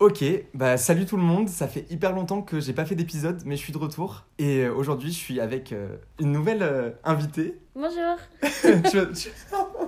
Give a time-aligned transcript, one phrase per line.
[0.00, 0.24] Ok,
[0.54, 3.56] bah salut tout le monde, ça fait hyper longtemps que j'ai pas fait d'épisode, mais
[3.56, 4.26] je suis de retour.
[4.38, 7.58] Et euh, aujourd'hui, je suis avec euh, une nouvelle euh, invitée.
[7.74, 8.16] Bonjour.
[8.90, 9.30] tu, veux, tu-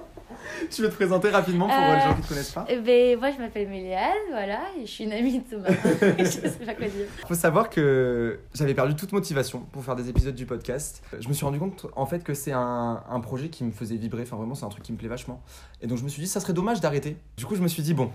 [0.70, 2.66] tu veux te présenter rapidement pour les gens qui te connaissent pas?
[2.68, 5.68] Eh ben, moi, je m'appelle Méliane, voilà, et je suis une amie de Thomas.
[6.18, 7.06] je sais pas quoi dire.
[7.29, 11.04] Faut savoir que j'avais perdu toute motivation pour faire des épisodes du podcast.
[11.21, 13.94] Je me suis rendu compte en fait que c'est un, un projet qui me faisait
[13.94, 15.40] vibrer, enfin vraiment c'est un truc qui me plaît vachement.
[15.82, 17.16] Et donc je me suis dit ça serait dommage d'arrêter.
[17.36, 18.11] Du coup je me suis dit bon,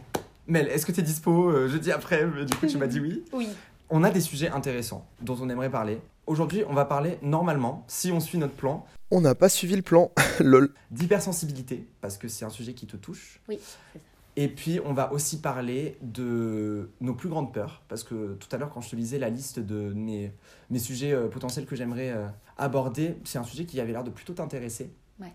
[0.48, 3.24] Mel, est-ce que t'es dispo euh, jeudi après Mais Du coup tu m'as dit oui.
[3.34, 3.48] Oui.
[3.90, 6.00] On a des sujets intéressants dont on aimerait parler.
[6.28, 9.82] Aujourd'hui on va parler normalement, si on suit notre plan, On n'a pas suivi le
[9.84, 10.74] plan, lol.
[10.92, 13.40] d'hypersensibilité, parce que c'est un sujet qui te touche.
[13.48, 14.04] Oui, c'est ça.
[14.38, 17.84] Et puis, on va aussi parler de nos plus grandes peurs.
[17.88, 20.34] Parce que tout à l'heure, quand je te lisais la liste de mes,
[20.70, 24.10] mes sujets euh, potentiels que j'aimerais euh, aborder, c'est un sujet qui avait l'air de
[24.10, 24.90] plutôt t'intéresser.
[25.22, 25.32] Ouais.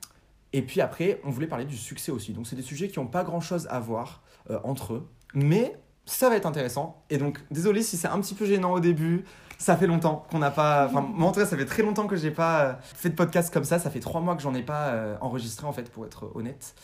[0.52, 2.32] Et puis après, on voulait parler du succès aussi.
[2.32, 5.08] Donc, c'est des sujets qui n'ont pas grand-chose à voir euh, entre eux.
[5.34, 7.04] Mais ça va être intéressant.
[7.08, 9.24] Et donc, désolé si c'est un petit peu gênant au début.
[9.58, 10.86] Ça fait longtemps qu'on n'a pas.
[10.86, 13.14] Enfin, moi en tout cas, ça fait très longtemps que j'ai pas euh, fait de
[13.14, 13.78] podcast comme ça.
[13.78, 16.74] Ça fait trois mois que j'en ai pas euh, enregistré en fait, pour être honnête.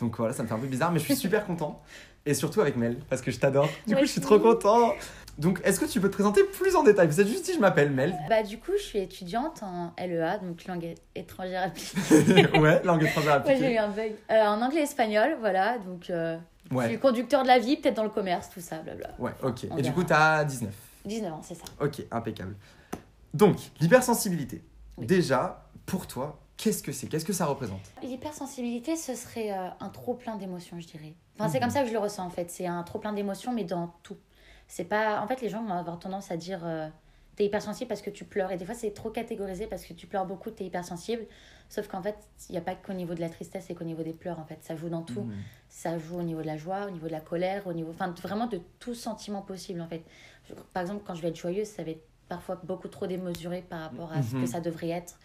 [0.00, 1.82] Donc voilà, ça me fait un peu bizarre, mais je suis super content.
[2.26, 3.68] Et surtout avec Mel, parce que je t'adore.
[3.86, 4.92] Du coup, je suis trop content.
[5.38, 7.08] Donc, est-ce que tu peux te présenter plus en détail?
[7.08, 8.16] Vous êtes juste dit, je m'appelle Mel.
[8.28, 12.46] Bah, du coup, je suis étudiante en LEA, donc langue étrangère appliquée.
[12.58, 13.74] ouais, langue étrangère Ouais, j'ai appliquée.
[13.74, 14.12] eu un bug.
[14.30, 16.38] Euh, en anglais et espagnol, voilà, donc euh,
[16.70, 19.10] je suis conducteur de la vie, peut-être dans le commerce, tout ça, blabla.
[19.18, 19.64] ouais, ok.
[19.76, 20.72] Et du coup, t'as 19.
[21.04, 21.64] 19 ans, c'est ça.
[21.80, 22.56] Ok, impeccable.
[23.34, 24.64] Donc, l'hypersensibilité.
[24.96, 25.06] Oui.
[25.06, 27.06] Déjà, pour toi, qu'est-ce que c'est?
[27.08, 27.80] Qu'est-ce que ça représente?
[28.02, 31.14] L'hypersensibilité, ce serait euh, un trop plein d'émotions, je dirais.
[31.38, 31.64] Enfin, c'est Mhm.
[31.64, 32.50] comme ça que je le ressens en fait.
[32.50, 34.16] C'est un trop plein d'émotions, mais dans tout.
[34.68, 35.20] C'est pas.
[35.22, 36.88] En fait, les gens vont avoir tendance à dire euh,
[37.36, 38.50] t'es hypersensible parce que tu pleures.
[38.50, 41.24] Et des fois, c'est trop catégorisé parce que tu pleures beaucoup, t'es hypersensible.
[41.68, 42.16] Sauf qu'en fait,
[42.48, 44.38] il n'y a pas qu'au niveau de la tristesse et qu'au niveau des pleurs.
[44.38, 45.22] En fait, ça joue dans tout.
[45.22, 45.34] Mhm.
[45.68, 47.90] Ça joue au niveau de la joie, au niveau de la colère, au niveau.
[47.90, 50.02] Enfin, vraiment de tout sentiment possible en fait.
[50.48, 53.62] Je- Par exemple, quand je vais être joyeuse, ça va être parfois beaucoup trop démesuré
[53.68, 54.42] par rapport à ce Mhm.
[54.44, 55.18] que ça devrait être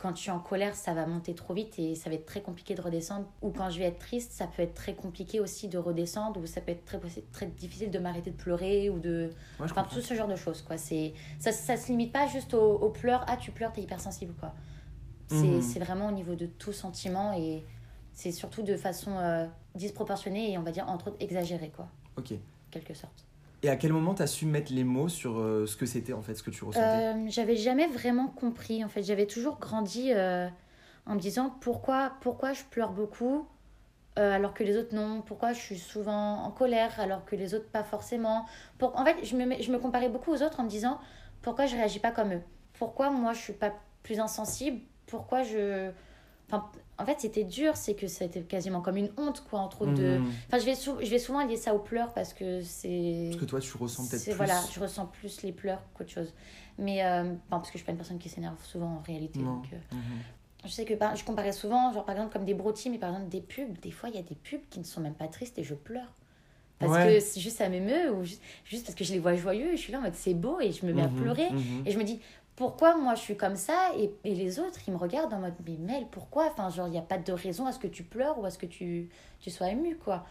[0.00, 2.40] quand je suis en colère, ça va monter trop vite et ça va être très
[2.40, 3.26] compliqué de redescendre.
[3.42, 6.40] Ou quand je vais être triste, ça peut être très compliqué aussi de redescendre.
[6.40, 6.98] Ou ça peut être très,
[7.32, 9.30] très difficile de m'arrêter de pleurer ou de.
[9.60, 10.78] Ouais, je Enfin, tout ce genre de choses, quoi.
[10.78, 13.24] C'est, ça, ça se limite pas juste aux, aux pleurs.
[13.28, 14.54] Ah, tu pleures, t'es hypersensible, quoi.
[15.28, 15.60] C'est, Mhm.
[15.62, 17.62] c'est vraiment au niveau de tout sentiment et
[18.14, 21.88] c'est surtout de façon euh, disproportionnée et on va dire entre autres exagérée, quoi.
[22.16, 22.32] Ok.
[22.32, 23.26] En quelque sorte.
[23.62, 26.22] Et à quel moment t'as su mettre les mots sur euh, ce que c'était en
[26.22, 26.86] fait, ce que tu ressentais?
[26.86, 28.84] Euh, j'avais jamais vraiment compris.
[28.84, 30.48] En fait, j'avais toujours grandi euh,
[31.06, 33.46] en me disant pourquoi, pourquoi je pleure beaucoup
[34.16, 35.22] alors que les autres non?
[35.22, 38.44] Pourquoi je suis souvent en colère alors que les autres pas forcément?
[38.76, 38.98] Pour...
[39.00, 40.98] En fait, je me, je me comparais beaucoup aux autres en me disant
[41.40, 42.42] pourquoi je réagis pas comme eux?
[42.74, 43.72] Pourquoi moi je suis pas
[44.02, 44.82] plus insensible?
[45.06, 45.90] Pourquoi je.
[46.50, 46.68] Enfin,
[46.98, 47.76] en fait, c'était dur.
[47.76, 49.94] C'est que c'était quasiment comme une honte, quoi, entre autres.
[49.94, 50.18] De...
[50.18, 50.30] Mhm.
[50.48, 53.28] Enfin, je vais, sou- je vais souvent lier ça aux pleurs parce que c'est.
[53.30, 54.32] Parce que toi, tu ressens peut-être plus.
[54.34, 56.34] Voilà, je ressens plus les pleurs qu'autre chose.
[56.78, 59.40] Mais, euh, parce que je suis pas une personne qui s'énerve souvent en réalité.
[59.40, 60.00] Donc, euh, Mhm.
[60.64, 63.10] je sais que bah, je comparais souvent, genre par exemple comme des broutilles, mais par
[63.10, 63.78] exemple des pubs.
[63.80, 65.74] Des fois, il y a des pubs qui ne sont même pas tristes et je
[65.74, 66.12] pleure.
[66.78, 67.04] Parce Ouais.
[67.04, 69.76] que c'est juste ça m'émeut ou juste, juste parce que je les vois joyeux et
[69.76, 71.50] je suis là en mode c'est beau et je me mets à Mhm, pleurer.
[71.50, 71.82] mhm.
[71.84, 72.20] Et je me dis
[72.60, 75.54] pourquoi moi je suis comme ça et, et les autres ils me regardent en mode
[75.66, 76.44] mais Mel pourquoi?
[76.50, 78.50] Enfin genre il n'y a pas de raison à ce que tu pleures ou à
[78.50, 79.08] ce que tu,
[79.40, 80.24] tu sois ému quoi.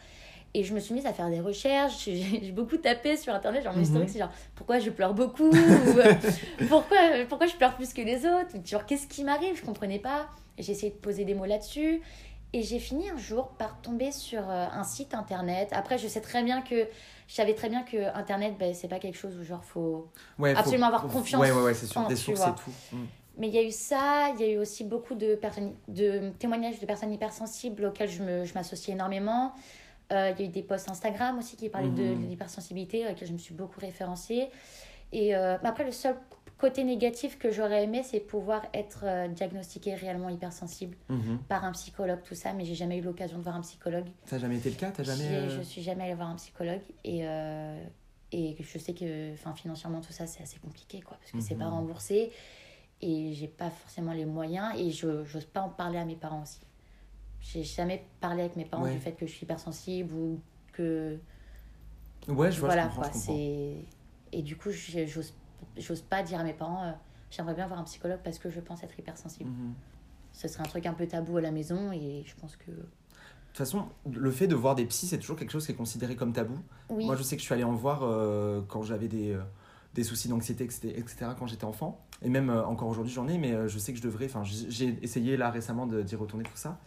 [0.54, 3.74] Et je me suis mise à faire des recherches, j'ai beaucoup tapé sur internet, genre
[3.76, 3.82] Mhm.
[3.84, 5.54] historiques, c'est genre pourquoi je pleure beaucoup, ou,
[6.00, 6.14] euh,
[6.70, 6.98] pourquoi,
[7.28, 10.28] pourquoi je pleure plus que les autres, ou genre qu'est-ce qui m'arrive, je comprenais pas.
[10.58, 12.02] J'ai essayé de poser des mots là-dessus.
[12.52, 15.70] Et j'ai fini un jour par tomber sur euh, un site internet.
[15.72, 16.88] Après, je sais très bien que.
[17.28, 20.08] Je savais très bien que internet, ben, c'est pas quelque chose où genre faut.
[20.40, 22.08] Ouais, faut- absolument avoir confiance Ouais, ouais, ouais, c'est sûr.
[22.08, 22.72] Des sources et tout.
[22.96, 23.08] Mhm.
[23.38, 26.32] Mais il y a eu ça, il y a eu aussi beaucoup de, personnes, de
[26.40, 28.54] témoignages de personnes hypersensibles auxquels je me- je
[28.92, 29.54] énormément.
[30.12, 32.24] Euh, il y a eu des posts Instagram aussi qui parlaient de, Mhm.
[32.24, 34.50] de l'hypersensibilité, auxquels je me suis beaucoup référencée.
[35.12, 36.18] Et euh, après, le seul
[36.60, 41.40] côté négatif que j'aurais aimé, c'est pouvoir être euh, diagnostiquée réellement hypersensible Mhm.
[41.48, 44.08] par un psychologue, tout ça, mais j'ai jamais eu l'occasion de voir un psychologue.
[44.26, 44.92] Ça n'a jamais été le cas?
[44.92, 45.24] T'as jamais.
[45.36, 47.84] Euh, Je suis jamais allée voir un psychologue et, euh,
[48.32, 51.62] et je sais que financièrement tout ça c'est assez compliqué quoi parce que c'est Mhm.
[51.62, 52.32] pas remboursé
[53.02, 56.44] et j'ai pas forcément les moyens et je j'ose pas en parler à mes parents
[56.44, 56.60] aussi.
[57.42, 58.92] J'ai jamais parlé avec mes parents Ouais.
[58.94, 60.42] du fait que je suis hypersensible ou
[60.74, 61.18] que
[62.28, 63.02] Ouais, je vois, voilà je comprends.
[63.02, 63.34] quoi, je comprends.
[63.34, 63.76] c'est
[64.38, 65.34] et du coup j'ose
[65.78, 66.92] j'ose pas dire à mes parents euh,
[67.32, 69.50] j'aimerais bien voir un psychologue parce que je pense être hypersensible.
[69.50, 69.74] Mhm.
[70.34, 72.78] Ce serait un truc un peu tabou à la maison et je pense que De
[73.48, 76.16] toute façon, le fait de voir des psys, c'est toujours quelque chose qui est considéré
[76.16, 76.58] comme tabou.
[76.90, 77.06] oui.
[77.06, 79.42] Moi, je sais que je suis allé en voir euh, quand j'avais des, euh,
[79.96, 82.00] des soucis d'anxiété, etc., etc., quand j'étais enfant.
[82.22, 84.26] Et même euh, encore aujourd'hui, j'en ai, mais je sais que je devrais.
[84.26, 86.80] Enfin, j'ai essayé là récemment d'y retourner tout ça.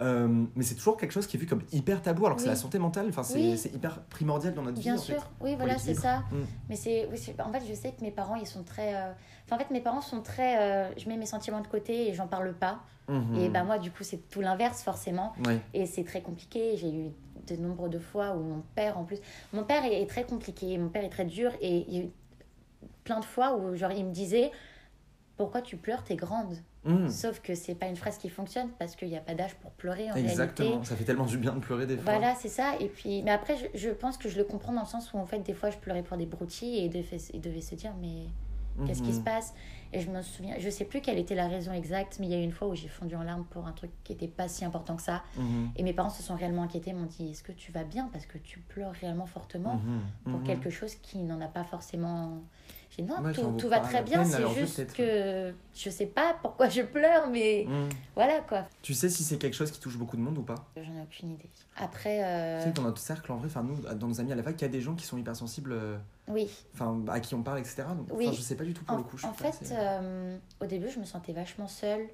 [0.00, 2.48] Euh, mais c'est toujours quelque chose qui est vu comme hyper tabou, alors que c'est
[2.48, 3.58] la santé mentale, enfin, c'est Oui.
[3.58, 4.98] c'est hyper primordial dans notre Bien vie.
[5.00, 5.28] en sûr, fait.
[5.40, 6.18] oui, voilà, c'est ça.
[6.30, 6.36] Mm.
[6.68, 8.94] Mais c'est, oui, en fait, je sais que mes parents, ils sont très.
[8.94, 9.12] euh,
[9.44, 10.58] Enfin, en fait, mes parents sont très.
[10.60, 12.80] euh, Je mets mes sentiments de côté et j'en parle pas.
[13.08, 13.36] Mhm.
[13.40, 15.32] Et bah moi, du coup, c'est tout l'inverse forcément.
[15.74, 16.76] Et c'est très compliqué.
[16.76, 17.10] J'ai eu
[17.48, 19.18] de nombre de fois où mon père, en plus,
[19.54, 20.76] mon père est, est très compliqué.
[20.78, 22.10] Mon père est très dur et il y a eu
[23.04, 24.52] plein de fois où genre il me disait
[25.38, 26.54] pourquoi tu pleures, t'es grande.
[26.88, 27.08] Mhm.
[27.10, 29.70] Sauf que c'est pas une phrase qui fonctionne parce qu'il n'y a pas d'âge pour
[29.72, 30.88] pleurer en Exactement, réalité.
[30.88, 32.12] ça fait tellement du bien de pleurer des fois.
[32.14, 32.74] Voilà, c'est ça.
[32.80, 35.18] Et puis, mais après, je, je pense que je le comprends dans le sens où
[35.18, 38.24] en fait, des fois, je pleurais pour des broutilles et il devait se dire mais
[38.86, 39.54] qu'est-ce qui se passe?
[39.92, 42.34] Et je me souviens, je sais plus quelle était la raison exacte, mais il y
[42.36, 44.46] a eu une fois où j'ai fondu en larmes pour un truc qui était pas
[44.46, 45.22] si important que ça.
[45.36, 45.70] Mhm.
[45.76, 48.08] Et mes parents se sont réellement inquiétés, m'ont dit Est-ce que tu vas bien?
[48.12, 49.76] Parce que tu pleures réellement fortement
[50.24, 50.32] Mhm.
[50.32, 52.42] pour quelque chose qui n'en a pas forcément.
[52.90, 56.36] J'ai dit Non, Ouais, tout, tout va très bien, c'est juste que je sais pas
[56.42, 57.88] pourquoi je pleure, mais Mhm.
[58.14, 58.66] voilà quoi.
[58.82, 60.56] Tu sais si c'est quelque chose qui touche beaucoup de monde ou pas?
[60.76, 61.50] J'en ai aucune idée.
[61.76, 64.34] Après, euh, Tu sais dans notre cercle, en vrai, enfin nous, dans nos amis à
[64.34, 65.96] la fac, il y a des gens qui sont hypersensibles, euh,
[66.28, 66.48] oui.
[66.74, 67.84] enfin à qui on parle, etc.
[67.96, 68.30] Donc, Oui.
[68.34, 69.16] je sais pas du tout pour En, le coup.
[69.18, 72.08] je en fait, euh, au début, je me sentais vachement seule,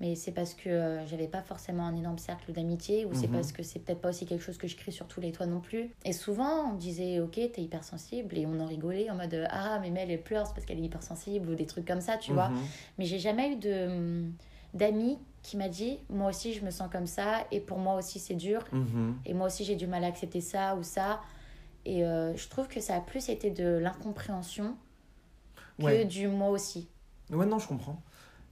[0.00, 3.32] mais c'est parce que euh, j'avais pas forcément un énorme cercle d'amitié, ou c'est Mhm.
[3.32, 5.46] parce que c'est peut-être pas aussi quelque chose que je crie sur tous les toits
[5.46, 5.90] non plus.
[6.04, 9.78] Et souvent, on me disait, ok, t'es hypersensible, et on en rigolait en mode, ah,
[9.80, 12.48] mais Mel, elle pleure, parce qu'elle est hypersensible, ou des trucs comme ça, tu vois.
[12.50, 12.56] Mhm.
[12.98, 14.24] Mais j'ai jamais eu de
[14.74, 18.18] d'amis qui m'a dit, moi aussi, je me sens comme ça, et pour moi aussi,
[18.18, 19.16] c'est dur, Mhm.
[19.24, 21.20] et moi aussi, j'ai du mal à accepter ça ou ça.
[21.86, 24.76] Et euh, je trouve que ça a plus été de l'incompréhension
[25.78, 26.04] que Ouais.
[26.04, 26.88] du moi aussi.
[27.30, 28.02] ouais, non, je comprends.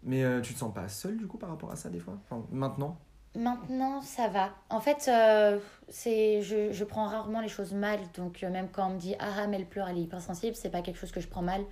[0.05, 2.15] Mais euh, tu te sens pas seul du coup par rapport à ça des fois?
[2.25, 2.99] Enfin, maintenant?
[3.37, 4.51] Maintenant, ça va.
[4.71, 5.59] En fait, euh,
[5.89, 7.99] c'est je, je prends rarement les choses mal.
[8.17, 10.71] Donc, euh, même quand on me dit Ah, mais elle pleure, elle est hypersensible, c'est
[10.71, 11.62] pas quelque chose que je prends mal.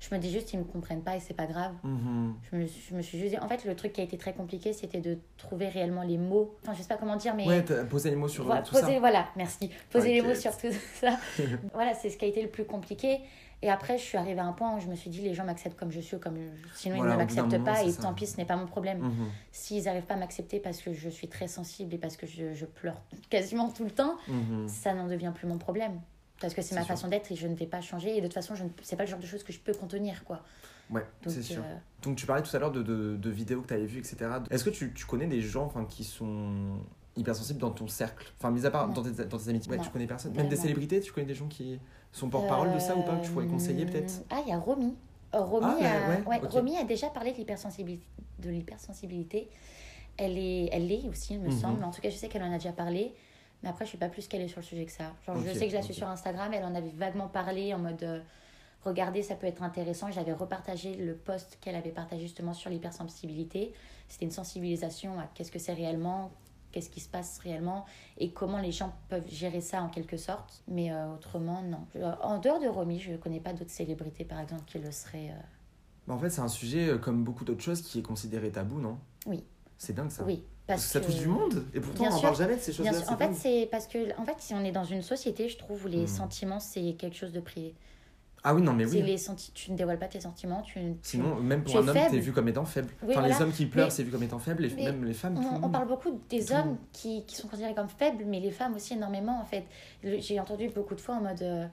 [0.00, 1.72] Je me dis juste, ils me comprennent pas et c'est pas grave.
[1.84, 2.34] Mhm.
[2.50, 3.38] Je me, je me suis juste dit.
[3.38, 6.56] En fait, le truc qui a été très compliqué, c'était de trouver réellement les mots.
[6.62, 7.46] Enfin, je sais pas comment dire, mais.
[7.46, 8.98] Ouais, posé les mots sur Voilà, tout poser, ça.
[8.98, 9.70] voilà, merci.
[9.90, 11.16] Poser les mots sur tout ça.
[11.74, 13.20] voilà, c'est ce qui a été le plus compliqué.
[13.64, 15.44] Et après, je suis arrivée à un point où je me suis dit, les gens
[15.44, 18.02] m'acceptent comme je suis comme je- sinon Voilà, ils ne m'acceptent pas et ça.
[18.02, 18.98] tant pis, ce n'est pas mon problème.
[18.98, 19.26] Mhm.
[19.52, 22.52] S'ils n'arrivent pas à m'accepter parce que je suis très sensible et parce que je,
[22.52, 23.00] je pleure
[23.30, 24.68] quasiment tout le temps, Mhm.
[24.68, 25.98] ça n'en devient plus mon problème.
[26.40, 26.88] Parce que c'est ma sûr.
[26.88, 28.16] façon d'être et je ne vais pas changer.
[28.18, 29.72] Et de toute façon, je ne- c'est pas le genre de choses que je peux
[29.72, 30.42] contenir, quoi.
[30.90, 31.62] Ouais, c'est sûr.
[31.64, 34.00] euh, Donc tu parlais tout à l'heure de, de, de vidéos que tu avais vues,
[34.00, 34.16] etc.
[34.50, 36.80] Est-ce que tu, tu connais des gens qui sont
[37.16, 39.72] hypersensibles dans ton cercle Enfin, mis à part dans tes, dans tes amitiés.
[39.72, 41.78] Ouais, tu connais personne Même des célébrités, tu connais des gens qui
[42.12, 44.52] sont porte-parole de ça ou pas que tu pourrais conseiller euh, peut-être Ah, il y
[44.52, 44.94] a Romy.
[45.34, 46.08] Euh, Romy, Ah, a...
[46.10, 46.50] ouais, ouais, ouais, ok.
[46.52, 48.06] Romy a déjà parlé de l'hypersensibilité.
[48.38, 49.48] De l'hypersensibilité.
[50.16, 51.58] Elle est, elle l'est aussi, il me Mhm.
[51.60, 51.84] semble.
[51.84, 53.14] En tout cas, je sais qu'elle en a déjà parlé.
[53.62, 55.12] Mais après, je suis pas plus calée sur le sujet que ça.
[55.26, 56.52] Genre, je sais que je la suis sur Instagram.
[56.52, 58.20] Elle en avait vaguement parlé en mode euh,
[58.84, 60.10] regardez, ça peut être intéressant.
[60.12, 63.72] J'avais repartagé le post qu'elle avait partagé justement sur l'hypersensibilité.
[64.08, 66.30] C'était une sensibilisation à qu'est-ce que c'est réellement,
[66.74, 67.84] qu'est-ce qui se passe réellement
[68.18, 70.62] et comment les gens peuvent gérer ça en quelque sorte.
[70.66, 71.86] Mais euh, autrement, non.
[71.96, 75.30] Euh, En dehors de Romy, je connais pas d'autres célébrités par exemple qui le seraient.
[75.30, 75.42] euh,
[76.08, 78.98] Bah, En fait, c'est un sujet, comme beaucoup d'autres choses, qui est considéré tabou, non?
[79.26, 79.44] Oui.
[79.78, 80.24] C'est dingue ça.
[80.24, 80.42] Oui.
[80.66, 82.28] Parce que ça touche du monde et pourtant Bien on en sûr.
[82.28, 82.98] parle jamais de ces choses-là.
[83.12, 85.84] En fait, c'est parce que en fait, si on est dans une société, je trouve
[85.84, 86.06] où les Mhm.
[86.06, 87.74] sentiments c'est quelque chose de privé.
[88.46, 89.00] Ah oui, non, mais oui.
[89.02, 91.80] les senti- tu ne dévoiles pas tes sentiments, tu, tu- Sinon, même pour tu es
[91.80, 92.10] un homme, faible.
[92.10, 92.88] t'es vu comme étant faible.
[93.02, 93.34] Oui, enfin, voilà.
[93.34, 95.38] les hommes qui pleurent, c'est vu comme étant faible, et même les femmes.
[95.62, 98.74] On, parle beaucoup des Tout hommes qui, qui sont considérés comme faibles, mais les femmes
[98.74, 99.64] aussi énormément en fait.
[100.02, 101.66] J'ai entendu beaucoup de fois en mode euh,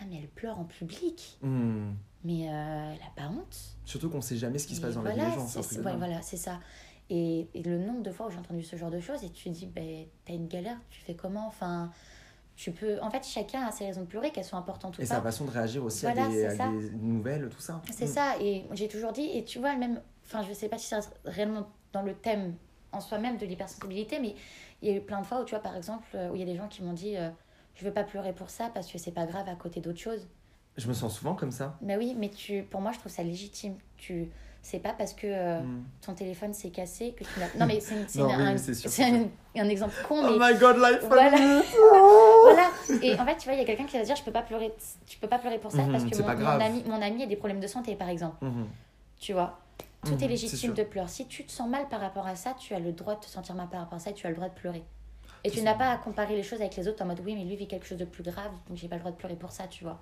[0.00, 1.90] Ah, mais elle pleure en public, Hmm.
[2.24, 3.54] mais euh, elle a pas honte.
[3.84, 5.46] Surtout qu'on sait jamais ce qui se passe dans la vie voilà, des gens.
[5.46, 6.60] c'est ouais, voilà, c'est ça.
[7.10, 9.50] Et, et le nombre de fois où j'ai entendu ce genre de choses, et tu
[9.50, 11.46] te dis, ben, t'as une galère, tu fais comment?
[11.48, 11.90] Enfin,
[12.60, 13.00] tu peux.
[13.00, 15.14] En fait, chacun a ses raisons de pleurer, qu'elles soient importantes ou Et pas.
[15.14, 16.68] sa façon de réagir aussi Voilà, à, des, c'est à ça.
[16.68, 17.80] des nouvelles, tout ça.
[17.90, 18.08] C'est Hmm.
[18.08, 20.96] ça, et j'ai toujours dit, et tu vois, même, enfin, je sais pas si c'est
[21.24, 22.54] réellement dans le thème
[22.92, 24.34] en soi-même de l'hypersensibilité, mais
[24.82, 26.40] il y a eu plein de fois où, tu vois, par exemple, euh, où il
[26.40, 27.30] y a des gens qui m'ont dit, euh,
[27.76, 30.28] je veux pas pleurer pour ça parce que c'est pas grave à côté d'autres choses.
[30.76, 31.78] Je me sens souvent comme ça.
[31.80, 33.76] Mais oui, mais tu, pour moi, je trouve ça légitime.
[33.96, 34.28] Tu,
[34.60, 35.82] c'est pas parce que euh, Hmm.
[36.02, 37.46] ton téléphone s'est cassé que tu n'as.
[37.58, 41.30] Non, mais c'est oui, un, exemple con, Oh mais my god, life Voilà.
[42.42, 42.70] voilà.
[43.02, 44.42] Et en fait, tu vois, il y a quelqu'un qui va dire, je peux pas
[44.42, 44.72] pleurer,
[45.06, 47.36] tu peux pas pleurer pour ça Mhm, parce que mon, ami, mon ami a des
[47.36, 48.44] problèmes de santé, par exemple.
[48.44, 48.66] Mhm.
[49.18, 49.58] Tu vois?
[50.04, 51.08] Tout Mhm, est légitime de pleurer.
[51.08, 53.26] Si tu te sens mal par rapport à ça, tu as le droit de te
[53.26, 54.82] sentir mal par rapport à ça et tu as le droit de pleurer.
[55.42, 57.44] Et tu n'as pas à comparer les choses avec les autres en mode oui, mais
[57.44, 59.52] lui vit quelque chose de plus grave, donc j'ai pas le droit de pleurer pour
[59.52, 59.98] ça, tu vois.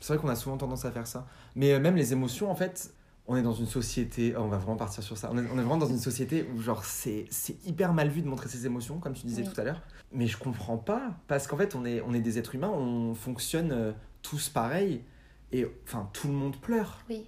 [0.00, 1.26] C'est vrai qu'on a souvent tendance à faire ça.
[1.56, 2.92] Mais même les émotions, en fait,
[3.26, 4.34] on est dans une société.
[4.36, 5.30] oh, on va vraiment partir sur ça.
[5.32, 8.22] On est, on est vraiment dans une société où, genre, c'est c'est hyper mal vu
[8.22, 9.48] de montrer ses émotions, comme tu disais Oui.
[9.52, 9.82] tout à l'heure.
[10.12, 11.12] Mais je comprends pas.
[11.28, 15.04] Parce qu'en fait, on est, on est des êtres humains, on fonctionne euh, tous pareil.
[15.52, 17.04] Et enfin, tout le monde pleure.
[17.08, 17.26] Oui.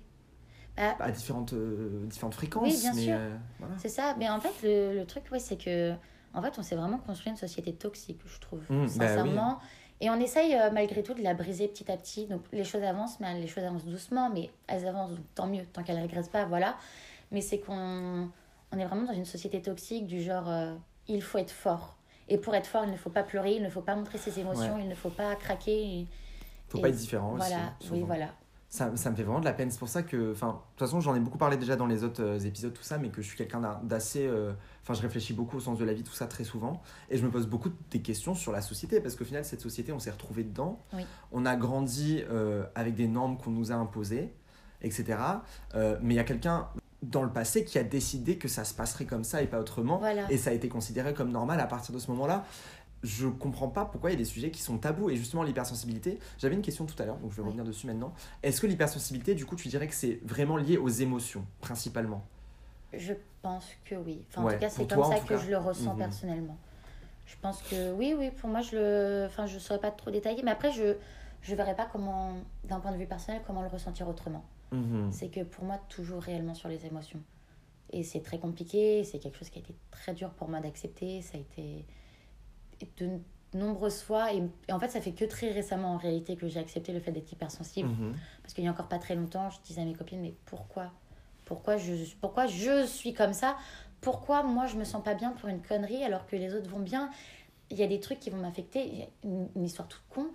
[0.76, 2.72] Bah, à différentes, euh, différentes fréquences.
[2.72, 3.14] Oui, bien mais, sûr.
[3.16, 3.74] euh, voilà.
[3.78, 4.16] C'est ça.
[4.18, 5.92] Mais en fait, le, le truc, ouais, c'est que.
[6.34, 8.60] En fait, on s'est vraiment construit une société toxique, je trouve.
[8.70, 9.60] Mmh, bah sincèrement.
[10.00, 12.26] Et on essaye euh, malgré tout de la briser petit à petit.
[12.26, 15.64] Donc les choses avancent, mais les choses avancent doucement, mais elles avancent, donc tant mieux,
[15.72, 16.76] tant qu'elles ne régressent pas, voilà.
[17.30, 18.28] Mais c'est qu'on
[18.72, 20.74] on est vraiment dans une société toxique du genre euh,
[21.08, 21.96] il faut être fort.
[22.28, 24.38] Et pour être fort, il ne faut pas pleurer, il ne faut pas montrer ses
[24.40, 25.82] émotions, il ne faut pas craquer.
[26.00, 26.06] Et,
[26.68, 27.90] Faut et pas être différent Voilà, aussi.
[27.92, 28.06] oui, souvent.
[28.06, 28.28] voilà.
[28.74, 29.70] Ça, ça me fait vraiment de la peine.
[29.70, 32.04] C'est pour ça que, enfin, de toute façon, j'en ai beaucoup parlé déjà dans les
[32.04, 34.26] autres euh, épisodes, tout ça, mais que je suis quelqu'un d'assez.
[34.26, 34.52] euh,
[34.82, 36.80] Enfin, je réfléchis beaucoup au sens de la vie, tout ça, très souvent.
[37.10, 39.92] Et je me pose beaucoup des questions sur la société, parce qu'au final, cette société,
[39.92, 40.80] on s'est retrouvé dedans.
[40.94, 41.04] Oui.
[41.32, 44.32] On a grandi euh, avec des normes qu'on nous a imposées,
[44.80, 45.18] etc.
[45.74, 46.66] Euh, mais il y a quelqu'un
[47.02, 49.98] dans le passé qui a décidé que ça se passerait comme ça et pas autrement.
[49.98, 50.30] Voilà.
[50.32, 52.44] Et ça a été considéré comme normal à partir de ce moment-là.
[53.02, 55.10] Je comprends pas pourquoi il y a des sujets qui sont tabous.
[55.10, 57.48] Et justement, l'hypersensibilité, j'avais une question tout à l'heure, donc je vais Oui.
[57.48, 58.12] revenir dessus maintenant.
[58.42, 62.24] Est-ce que l'hypersensibilité, du coup, tu dirais que c'est vraiment lié aux émotions, principalement?
[62.92, 64.24] Je pense que oui.
[64.28, 65.36] Enfin, en Ouais, tout cas, c'est comme toi, ça que cas.
[65.38, 65.98] je le ressens Mhm.
[65.98, 66.56] personnellement.
[67.26, 69.24] Je pense que oui, oui, pour moi, je le.
[69.26, 70.94] Enfin, je saurais pas trop détailler, mais après, je
[71.40, 74.44] je verrais pas comment, d'un point de vue personnel, comment le ressentir autrement.
[74.70, 75.10] Mhm.
[75.10, 77.20] C'est que pour moi, toujours réellement sur les émotions.
[77.90, 81.20] Et c'est très compliqué, c'est quelque chose qui a été très dur pour moi d'accepter.
[81.20, 81.84] Ça a été
[82.98, 83.08] de
[83.54, 84.32] nombreuses fois.
[84.32, 87.00] Et, et en fait, ça fait que très récemment, en réalité, que j'ai accepté le
[87.00, 87.88] fait d'être hypersensible.
[87.88, 88.14] Mhm.
[88.42, 90.90] Parce qu'il y a encore pas très longtemps, je disais à mes copines, mais pourquoi?
[91.44, 93.56] Pourquoi je, pourquoi je suis comme ça?
[94.00, 96.80] Pourquoi moi je me sens pas bien pour une connerie alors que les autres vont
[96.80, 97.10] bien?
[97.70, 99.08] Il y a des trucs qui vont m'affecter.
[99.24, 100.26] Une, une histoire toute con.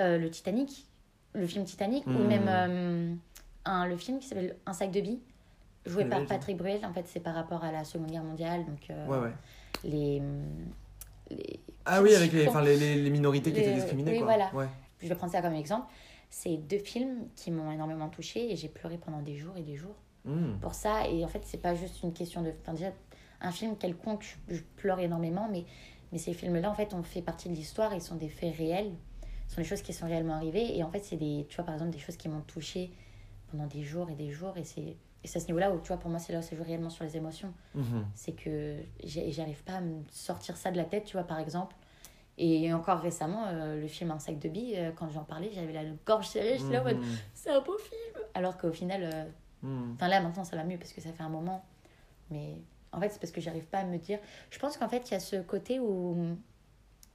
[0.00, 0.86] Euh, le Titanic,
[1.34, 2.26] le film Titanic, ou Mhm.
[2.26, 3.14] même euh,
[3.64, 5.20] un, le film qui s'appelle Un sac de billes,
[5.86, 6.84] joué par Patrick Bruel.
[6.86, 8.64] En fait, c'est par rapport à la Seconde Guerre mondiale.
[8.66, 9.32] Donc, euh, Ouais, ouais.
[9.84, 10.22] les,
[11.30, 11.60] les.
[11.88, 14.26] Ah oui, avec les, enfin, les, les- les minorités qui étaient discriminées, oui, quoi.
[14.26, 14.54] voilà.
[14.54, 14.66] Ouais.
[15.00, 15.86] Je vais prendre ça comme exemple.
[16.30, 19.76] C'est deux films qui m'ont énormément touchée et j'ai pleuré pendant des jours et des
[19.76, 20.58] jours Mhm.
[20.60, 21.08] pour ça.
[21.08, 22.52] Et en fait, c'est pas juste une question de.
[22.62, 22.92] Enfin, déjà,
[23.40, 25.64] un film quelconque, je, je pleure énormément, mais,
[26.12, 27.94] mais ces films-là, en fait, ont fait partie de l'histoire.
[27.94, 28.92] Ils sont des faits réels.
[29.46, 30.76] Ce sont des choses qui sont réellement arrivées.
[30.76, 31.46] Et en fait, c'est des.
[31.48, 32.90] Tu vois, par exemple, des choses qui m'ont touchée
[33.50, 34.56] pendant des jours et des jours.
[34.58, 34.96] Et c'est.
[35.24, 36.62] Et c'est à ce niveau-là où, tu vois, pour moi, c'est là où ça joue
[36.62, 37.52] réellement sur les émotions.
[37.74, 38.06] Mhm.
[38.14, 41.74] C'est que j'arrive pas à me sortir ça de la tête, tu vois, par exemple.
[42.40, 45.72] Et encore récemment, euh, le film Un sac de billes, euh, quand j'en parlais, j'avais
[45.72, 46.56] la gorge serrée.
[46.58, 47.16] J'étais là en mode, Mhm.
[47.34, 48.24] c'est un beau film.
[48.34, 49.24] Alors qu'au final, euh,
[49.64, 49.94] Mhm.
[49.94, 51.64] Enfin là maintenant ça va mieux parce que ça fait un moment.
[52.30, 52.58] Mais
[52.92, 54.20] en fait c'est parce que j'arrive pas à me dire.
[54.50, 56.36] Je pense qu'en fait il y a ce côté où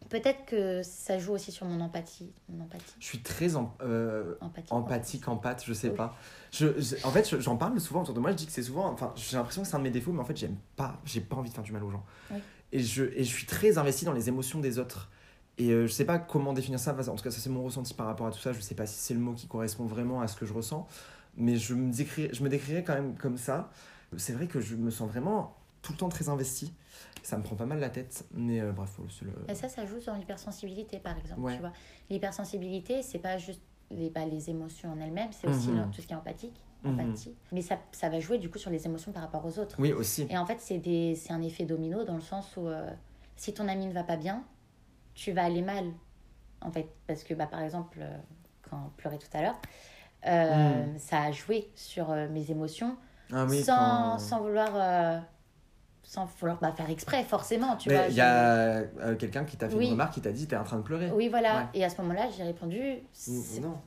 [0.09, 2.31] peut-être que ça joue aussi sur mon empathie.
[2.49, 2.95] Mon empathie.
[2.99, 4.73] Je suis très en- euh, Empathie.
[4.73, 5.95] empathique, empathe, je sais Oui.
[5.95, 6.15] pas.
[6.51, 8.31] Je, je- en fait, je- j'en parle souvent autour de moi.
[8.31, 8.87] Je dis que c'est souvent.
[8.91, 10.99] Enfin, j'ai l'impression que c'est un de mes défauts, mais en fait, j'aime pas.
[11.05, 12.03] J'ai pas envie de faire du mal aux gens.
[12.31, 12.37] Oui.
[12.71, 15.09] Et je, et je suis très investi dans les émotions des autres.
[15.59, 16.95] Et euh, je sais pas comment définir ça.
[16.97, 18.53] En tout cas, ça c'est mon ressenti par rapport à tout ça.
[18.53, 20.87] Je sais pas si c'est le mot qui correspond vraiment à ce que je ressens,
[21.37, 23.69] mais je me décrirais, je me décrirais quand même comme ça.
[24.17, 26.73] C'est vrai que je me sens vraiment tout le temps très investi.
[27.21, 29.31] Ça me prend pas mal la tête, mais euh, bref, c'est le.
[29.47, 31.39] Et ça, ça joue sur l'hypersensibilité, par exemple.
[31.41, 31.53] Ouais.
[31.53, 31.71] Tu vois,
[32.09, 33.61] l'hypersensibilité, c'est pas juste
[33.91, 35.91] les, bah, les émotions en elles-mêmes, c'est aussi Mhm.
[35.91, 36.99] tout ce qui est empathique, Mhm.
[36.99, 37.35] empathie.
[37.51, 39.75] Mais ça, ça va jouer du coup sur les émotions par rapport aux autres.
[39.79, 40.25] Oui, aussi.
[40.29, 42.89] Et en fait, c'est un effet domino dans le sens où euh,
[43.35, 44.43] si ton ami ne va pas bien,
[45.13, 45.85] tu vas aller mal.
[46.61, 48.17] En fait, parce que bah, par exemple, euh,
[48.69, 49.59] quand on pleurait tout à l'heure,
[50.25, 52.97] euh, ça a joué sur mes émotions
[53.31, 53.75] Ah oui, sans,
[54.13, 55.23] quand- sans vouloir,
[56.03, 57.75] sans vouloir bah, faire exprès, forcément.
[57.77, 58.43] Tu Mais vois, il y a
[59.01, 59.85] euh, quelqu'un qui t'a fait Oui.
[59.85, 61.09] une remarque qui t'a dit t'es en train de pleurer.
[61.11, 61.55] Oui, voilà.
[61.57, 61.65] Ouais.
[61.73, 62.79] Et à ce moment-là, j'ai répondu
[63.61, 63.77] Non.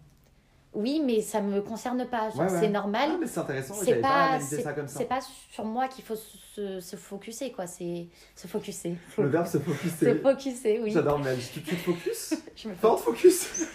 [0.74, 2.30] oui, mais ça me concerne pas.
[2.30, 2.60] Genre, Ouais, ouais.
[2.60, 3.10] C'est normal.
[3.12, 5.20] Ah, mais c'est intéressant, c'est pas, pas, c'est pas
[5.50, 7.66] sur moi qu'il faut se, se focuser, quoi.
[7.66, 8.96] C'est se focuser.
[9.18, 10.14] Le verbe se Se focuser.
[10.16, 10.90] focuser, oui.
[10.90, 11.38] J'adore même.
[11.38, 13.46] Tu, tu te focus Je me Fort focus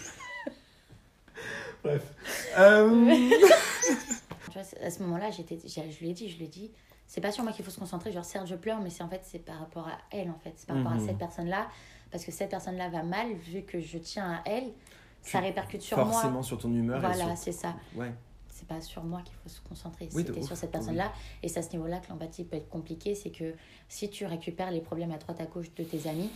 [1.84, 2.02] Bref.
[2.58, 3.16] Euh,
[4.46, 6.70] Tu vois, c'est- à ce moment-là, j'étais, je lui ai dit, je lui ai dit,
[7.12, 8.10] c'est pas sur moi qu'il faut se concentrer.
[8.10, 10.54] Genre, certes, je pleure, mais c'est en fait, c'est par rapport à elle, en fait.
[10.56, 11.02] C'est par rapport Mhm.
[11.02, 11.66] à cette personne-là.
[12.10, 14.72] Parce que cette personne-là va mal, vu que je tiens à elle,
[15.20, 16.42] ça répercute sur Forcément moi.
[16.42, 17.00] sur ton humeur.
[17.00, 17.74] Voilà, sur- c'est ça.
[17.94, 18.14] Ouais.
[18.48, 20.08] C'est pas sur moi qu'il faut se concentrer.
[20.14, 20.72] Oui, C'était sur cette oui.
[20.72, 21.12] personne-là.
[21.42, 23.14] Et c'est à ce niveau-là que l'empathie peut être compliquée.
[23.14, 23.54] C'est que
[23.90, 26.30] si tu récupères les problèmes à droite à gauche de tes amis,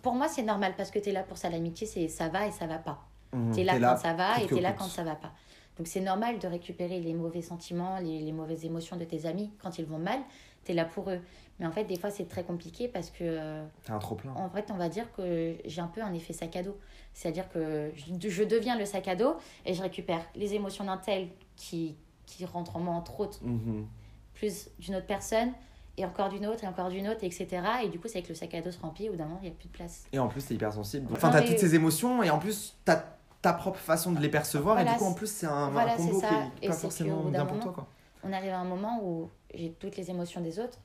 [0.00, 1.50] pour moi, c'est normal parce que tu es là pour ça.
[1.50, 3.04] L'amitié, c'est ça va et ça va pas.
[3.34, 3.52] Mhm.
[3.54, 5.32] Tu es là quand ça va et tu es là quand ça va pas.
[5.76, 9.50] Donc c'est normal de récupérer les mauvais sentiments, les, les mauvaises émotions de tes amis
[9.62, 10.20] quand ils vont mal.
[10.64, 11.18] Tu es là pour eux.
[11.60, 14.32] Mais en fait, des fois, c'est très compliqué parce que, euh, T'as un trop plein.
[14.34, 16.76] en fait, on va dire que j'ai un peu un effet sac à dos.
[17.12, 20.96] C'est-à-dire que je, je deviens le sac à dos et je récupère les émotions d'un
[20.96, 23.86] tel qui, qui rentre en moi, entre autres, Mhm.
[24.34, 25.52] plus d'une autre personne,
[25.96, 27.46] et encore d'une autre, et encore d'une autre, etc.
[27.84, 29.48] Et du coup, c'est que le sac à dos se remplit, au d'un moment, il
[29.48, 30.06] n'y a plus de place.
[30.12, 31.06] Et en plus, t'es hypersensible.
[31.12, 33.04] Enfin, t'as toutes ces émotions et en plus, t'as
[33.44, 34.78] ta propre façon de les percevoir.
[34.80, 37.60] et du coup, en plus, c'est un, un voilà, combo qui pas forcément bien pour
[37.60, 37.72] toi.
[37.72, 37.86] Quoi.
[38.24, 40.78] on arrive à un moment où j'ai toutes les émotions des autres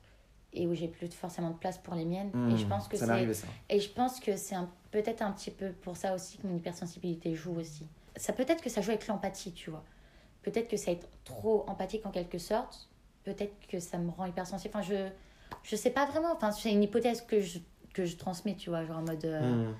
[0.52, 2.30] et où j'ai plus forcément de place pour les miennes.
[2.52, 4.56] et je Hmm, pense que ça c'est et je pense que c'est
[4.90, 7.86] peut-être un petit peu pour ça aussi que mon hypersensibilité joue aussi.
[8.16, 9.84] Ça peut-être que ça joue avec l'empathie, tu vois.
[10.42, 12.88] Peut-être que ça est trop empathique en quelque sorte.
[13.24, 14.72] Peut-être que ça me rend hypersensible.
[14.74, 15.08] Enfin, je
[15.62, 16.32] je sais pas vraiment.
[16.34, 17.58] Enfin, c'est une hypothèse que je
[17.94, 19.40] que je transmets, tu vois, genre en mode euh,
[19.70, 19.74] Hmm.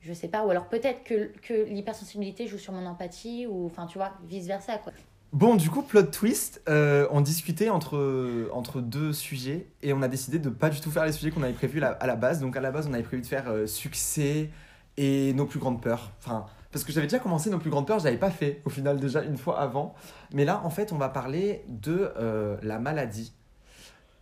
[0.00, 3.86] Je sais pas ou alors peut-être que que l'hypersensibilité joue sur mon empathie ou enfin,
[3.86, 4.92] tu vois, vice versa quoi.
[5.32, 10.08] Bon, du coup, plot twist, euh, on discutait entre, entre deux sujets et on a
[10.08, 12.40] décidé de pas du tout faire les sujets qu'on avait prévus à la base.
[12.40, 14.50] Donc, à la base, on avait prévu de faire euh, succès
[14.96, 16.12] et nos plus grandes peurs.
[16.20, 18.70] Enfin, parce que j'avais déjà commencé nos plus grandes peurs, je l'avais pas fait au
[18.70, 19.94] final déjà une fois avant.
[20.32, 23.34] Mais là, en fait, on va parler de euh, la maladie.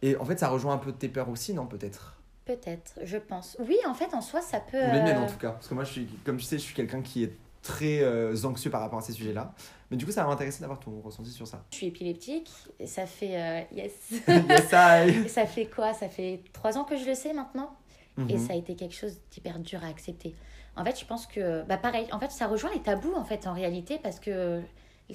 [0.02, 2.13] Et en fait, ça rejoint un peu tes peurs aussi, non Peut-être?
[2.44, 3.56] Peut-être, je pense.
[3.58, 4.76] Oui, en fait, en soi, ça peut.
[4.78, 5.50] Ou les miennes euh, en tout cas.
[5.52, 7.32] Parce que moi, je suis, comme tu sais, je suis quelqu'un qui est
[7.62, 9.54] très euh, anxieux par rapport à ces sujets-là.
[9.90, 11.64] Mais du coup, ça va m'intéresser d'avoir ton ressenti sur ça.
[11.70, 13.92] Je suis épileptique et ça fait euh, yes.
[14.28, 15.28] yes, I.
[15.28, 15.94] Ça fait quoi?
[15.94, 17.74] Ça fait trois ans que je le sais maintenant.
[18.28, 18.46] Et Mhm.
[18.46, 20.34] ça a été quelque chose d'hyper dur à accepter.
[20.76, 23.46] En fait, je pense que, bah pareil, en fait, ça rejoint les tabous, en fait,
[23.46, 24.60] en réalité, parce que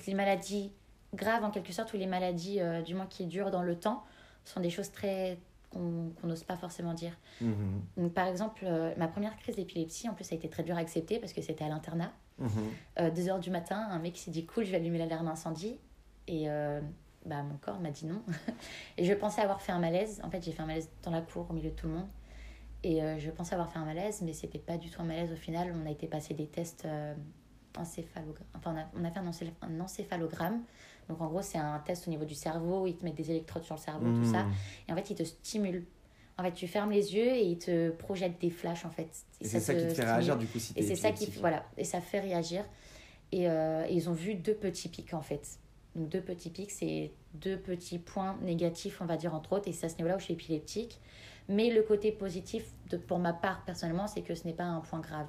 [0.08, 0.72] les maladies
[1.14, 4.04] graves, en quelque sorte, ou les maladies, euh, du moins, qui durent dans le temps,
[4.46, 5.38] sont des choses très
[5.70, 7.18] qu'on n'ose pas forcément dire.
[7.42, 7.82] Mhm.
[7.98, 10.76] Donc, par exemple, euh, ma première crise d'épilepsie, en plus, ça a été très dur
[10.76, 12.12] à accepter parce que c'était à l'internat.
[12.38, 12.50] Mhm.
[13.00, 15.80] Euh, deux heures du matin, un mec s'est dit cool, je vais allumer l'alarme incendie.
[16.28, 16.82] Et euh,
[17.26, 18.22] bah, mon corps m'a dit non.
[18.98, 20.22] et je pensais avoir fait un malaise.
[20.24, 22.08] En fait, j'ai fait un malaise dans la cour, au milieu de tout le monde.
[22.82, 25.36] Et je pensais avoir fait un malaise, mais c'était pas du tout un malaise au
[25.36, 25.76] final.
[25.76, 26.88] On a été passer des tests
[27.78, 28.48] encéphalogramme.
[28.56, 29.20] Enfin, on a, on a fait
[29.62, 30.64] un encéphalogramme.
[31.10, 32.88] Donc, en gros, c'est un test au niveau du cerveau.
[32.88, 34.44] Ils te mettent des électrodes sur le cerveau, tout ça.
[34.44, 34.54] Mhm.
[34.88, 35.86] Et en fait, ils te stimulent.
[36.38, 39.10] En fait, tu fermes les yeux et ils te projettent des flashs, en fait.
[39.42, 40.12] Et c'est ça qui te fait stimule.
[40.12, 42.64] réagir du coup si Et c'est ça qui voilà et ça fait réagir.
[43.34, 45.60] Et, euh, et ils ont vu deux petits pics en fait.
[45.96, 49.68] Donc deux petits pics, c'est deux petits points négatifs, on va dire entre autres.
[49.68, 51.00] Et c'est à ce niveau-là où je suis épileptique.
[51.50, 54.80] Mais le côté positif, de, pour ma part personnellement, c'est que ce n'est pas un
[54.82, 55.28] point grave.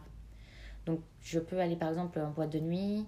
[0.87, 3.07] Donc je peux aller par exemple en boîte de nuit,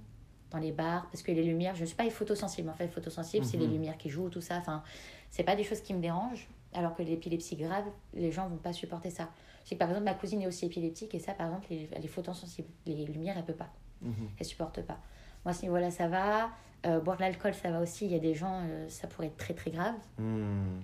[0.52, 2.68] dans les bars, parce que les lumières, je ne suis pas photosensible.
[2.68, 3.72] En fait, photosensible, c'est les Mhm.
[3.72, 4.56] lumières qui jouent, tout ça.
[4.58, 4.82] Enfin,
[5.30, 6.48] c'est pas des choses qui me dérangent.
[6.74, 7.84] Alors que l'épilepsie grave,
[8.14, 9.28] les gens vont pas supporter ça.
[9.64, 12.04] Je sais que par exemple, ma cousine est aussi épileptique et ça, par exemple, elle
[12.04, 12.68] est photosensible.
[12.86, 13.70] Les lumières, elle peut pas.
[14.00, 14.14] Mhm.
[14.38, 14.98] Elle supporte pas.
[15.44, 16.50] Moi, à ce niveau-là, ça va.
[16.86, 18.06] Euh, boire de l'alcool, ça va aussi.
[18.06, 19.94] Il y a des gens, euh, ça pourrait être très très grave.
[20.18, 20.82] Mhm.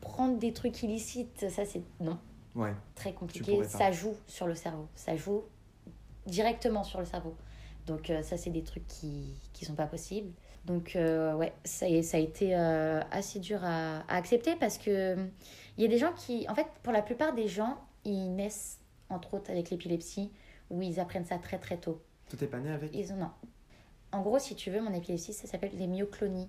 [0.00, 2.18] Prendre des trucs illicites, ça c'est non,
[2.54, 2.74] Ouais.
[2.94, 3.62] très compliqué.
[3.64, 4.88] Ça joue sur le cerveau.
[4.94, 5.42] Ça joue
[6.26, 7.34] directement sur le cerveau.
[7.86, 10.32] Donc euh, ça, c'est des trucs qui qui sont pas possibles.
[10.64, 14.78] Donc euh, ouais, ça, est- ça a été euh, assez dur à, à accepter parce
[14.78, 15.16] que
[15.76, 18.78] il y a des gens qui, en fait, pour la plupart des gens, ils naissent
[19.08, 20.30] entre autres avec l'épilepsie
[20.70, 22.00] où ils apprennent ça très très tôt.
[22.28, 22.94] Toi t'es pas né avec?
[22.94, 23.30] Ils ont, non.
[24.12, 26.48] En gros, si tu veux, mon épilepsie, ça s'appelle les myoclonies.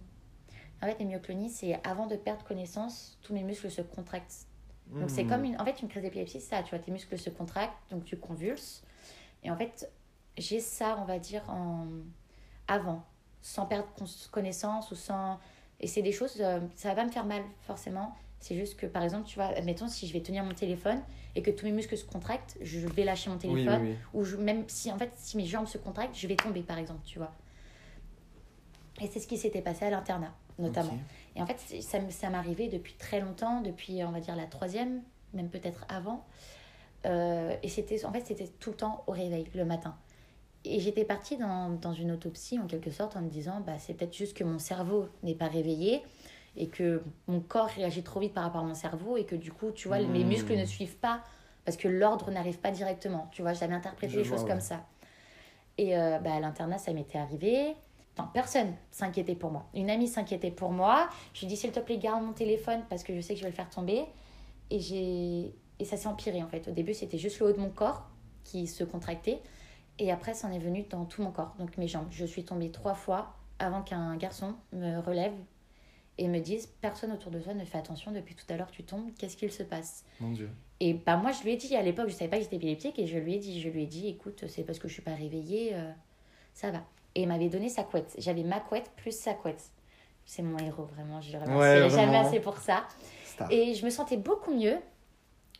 [0.82, 4.48] En fait, les myoclonies, c'est avant de perdre connaissance, tous mes muscles se contractent.
[5.00, 5.30] Donc, c'est Mhm.
[5.30, 5.62] comme une.
[5.62, 8.84] En fait, une crise d'épilepsie, ça, tu vois, tes muscles se contractent, donc tu convulses.
[9.44, 9.90] Et en fait,
[10.38, 11.86] j'ai ça, on va dire, en.
[12.68, 13.04] avant,
[13.42, 13.88] sans perdre
[14.32, 15.40] connaissance ou sans.
[15.80, 18.16] Et c'est des choses, euh, ça va pas me faire mal, forcément.
[18.40, 21.02] C'est juste que, par exemple, tu vois, admettons, si je vais tenir mon téléphone
[21.36, 23.98] et que tous mes muscles se contractent, je vais lâcher mon téléphone oui, oui.
[24.14, 26.78] ou je, même si en fait si mes jambes se contractent je vais tomber par
[26.78, 27.32] exemple tu vois
[29.02, 30.98] et c'est ce qui s'était passé à l'internat notamment
[31.36, 35.02] et en fait ça, ça m'arrivait depuis très longtemps depuis on va dire la troisième
[35.34, 36.26] même peut-être avant
[37.06, 39.94] Euh, et c'était en fait c'était tout le temps au réveil le matin
[40.66, 43.94] et j'étais partie dans, dans une autopsie en quelque sorte en me disant bah c'est
[43.94, 46.02] peut-être juste que mon cerveau n'est pas réveillé
[46.56, 49.52] et que mon corps réagit trop vite par rapport à mon cerveau et que du
[49.52, 50.28] coup tu vois mes Hmm.
[50.28, 51.22] muscles ne suivent pas
[51.66, 54.52] parce que l'ordre n'arrive pas directement tu vois j'avais interprété Je les vois, choses ouais.
[54.52, 54.86] comme ça
[55.78, 57.76] et euh, bah, à l'internat ça m'était arrivé
[58.16, 59.66] Enfin, personne s'inquiétait pour moi.
[59.74, 61.10] Une amie s'inquiétait pour moi.
[61.34, 63.40] Je lui ai dit, s'il te plaît, garde mon téléphone parce que je sais que
[63.40, 64.04] je vais le faire tomber.
[64.70, 65.52] Et, j'ai...
[65.80, 66.68] et ça s'est empiré en fait.
[66.68, 68.08] Au début, c'était juste le haut de mon corps
[68.44, 69.40] qui se contractait.
[70.00, 72.08] Et après, ça en est venu dans tout mon corps, donc mes jambes.
[72.12, 75.34] Je suis tombée trois fois avant qu'un garçon me relève
[76.18, 78.84] et me dise Personne autour de toi ne fait attention, depuis tout à l'heure tu
[78.84, 80.04] tombes, qu'est-ce qu'il se passe?
[80.20, 80.50] Mon dieu.
[80.80, 83.00] Et bah, moi, je lui ai dit, à l'époque, je savais pas que j'étais épileptique
[83.00, 85.02] et je lui ai dit, je lui ai dit Écoute, c'est parce que je suis
[85.04, 85.92] pas réveillée, euh,
[86.54, 86.84] ça va.
[87.16, 88.16] Et il m'avait donné sa couette.
[88.18, 89.64] J'avais ma couette plus sa couette.
[90.26, 91.22] C'est mon héros, vraiment.
[91.22, 92.86] Je le Ouais, remercierai jamais assez pour ça.
[93.26, 93.52] Star.
[93.52, 94.78] Et je me sentais beaucoup mieux.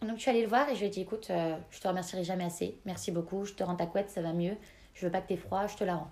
[0.04, 1.88] Donc je suis allée le voir et je lui ai dit écoute, euh, je te
[1.88, 2.78] remercierai jamais assez.
[2.86, 4.56] Merci beaucoup, je te rends ta couette, ça va mieux.
[4.94, 6.12] Je veux pas que t'aies froid, je te la rends.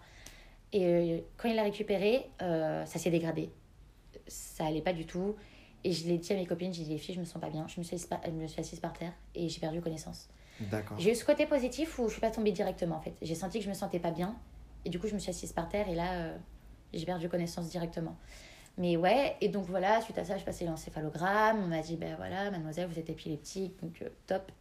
[0.74, 3.50] Et euh, quand il l'a récupérée, euh, ça s'est dégradé.
[4.28, 5.36] Ça allait pas du tout.
[5.84, 7.50] Et je l'ai dit à mes copines, j'ai dit les filles, je me sens pas
[7.50, 7.68] bien.
[7.68, 10.30] Je me suis assise par, je me suis assise par terre et j'ai perdu connaissance.
[10.60, 10.98] D'accord.
[11.00, 13.16] J'ai eu ce côté positif où je suis pas tombée directement en fait.
[13.22, 14.36] J'ai senti que je me sentais pas bien
[14.86, 16.34] et du coup je me suis assise par terre et là
[16.94, 18.16] j'ai perdu connaissance directement.
[18.78, 21.62] Mais ouais, et donc voilà, suite à ça, je passais l'encéphalogramme.
[21.64, 24.52] On m'a dit, ben voilà, mademoiselle, vous êtes épileptique, donc euh, top.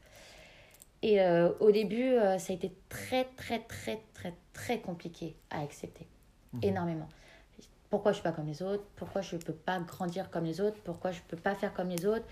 [1.02, 5.60] Et euh, au début, euh, ça a été très, très, très, très, très compliqué à
[5.60, 6.06] accepter.
[6.52, 6.60] Mhm.
[6.62, 7.08] Énormément.
[7.88, 8.84] Pourquoi je suis pas comme les autres?
[8.96, 10.78] Pourquoi je peux pas grandir comme les autres?
[10.84, 12.26] Pourquoi je peux pas faire comme les autres?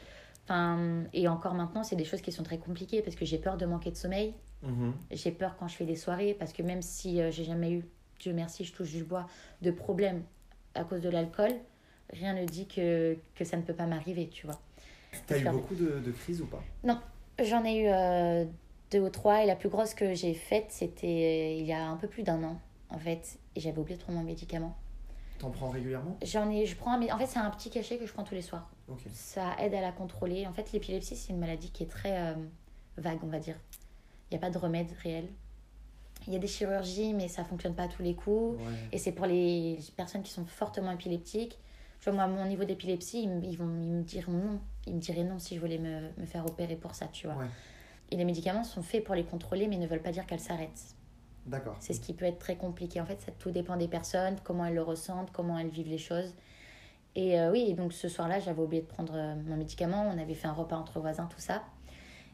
[0.45, 3.57] Enfin, et encore maintenant, c'est des choses qui sont très compliquées parce que j'ai peur
[3.57, 4.35] de manquer de sommeil.
[4.62, 4.95] Mhm.
[5.11, 7.85] J'ai peur quand je fais des soirées parce que même si j'ai jamais eu,
[8.21, 9.27] Dieu merci, je touche du bois,
[9.62, 10.23] de problèmes
[10.74, 11.52] à cause de l'alcool,
[12.12, 14.61] rien ne dit que, que ça ne peut pas m'arriver, tu vois.
[15.26, 16.62] T'as eu beaucoup de, de crises ou pas?
[17.42, 18.44] J'en ai eu euh,
[18.90, 21.87] deux ou trois et la plus grosse que j'ai faite, c'était euh, il y a
[21.87, 23.38] un peu plus d'un an en fait.
[23.54, 24.76] Et j'avais oublié de prendre mon médicament.
[25.38, 26.18] T'en prends régulièrement?
[26.22, 28.35] J'en ai, je prends un, en fait c'est un petit cachet que je prends tous
[28.35, 28.68] les soirs.
[29.12, 30.46] Ça aide à la contrôler.
[30.46, 32.35] En fait l'épilepsie c'est une maladie qui est très euh,
[32.96, 33.57] vague on va dire.
[34.31, 35.28] Il n'y a pas de remède réel.
[36.26, 38.59] Il y a des chirurgies mais ça fonctionne pas à tous les coups.
[38.59, 38.64] Ouais.
[38.92, 41.59] Et c'est pour les personnes qui sont fortement épileptiques.
[42.00, 44.61] Tu vois, moi, mon niveau d'épilepsie, ils, me- ils, vont, ils me diront non.
[44.87, 47.37] Ils me diraient non si je voulais me, me faire opérer pour ça, tu vois.
[47.37, 47.46] Ouais.
[48.11, 50.94] Et les médicaments sont faits pour les contrôler, mais ne veulent pas dire qu'elles s'arrêtent.
[51.46, 51.76] D'accord.
[51.81, 53.00] C'est ce qui peut être très compliqué.
[53.00, 55.98] En fait, ça tout dépend des personnes, comment elles le ressentent, comment elles vivent les
[55.98, 56.35] choses.
[57.16, 60.09] Et euh, oui, et donc ce soir-là, j'avais oublié de prendre euh, mon médicament.
[60.14, 61.64] On avait fait un repas entre voisins, tout ça.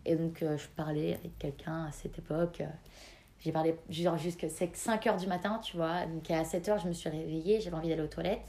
[0.04, 2.60] Et donc, euh, je parlais avec quelqu'un à cette époque.
[2.60, 2.66] euh,
[3.44, 6.06] j'ai parlé genre jusqu'à 5 heures du matin, tu vois.
[6.06, 8.40] Donc, à 7 heures, je me suis réveillée, j'avais envie d'aller aux toilettes.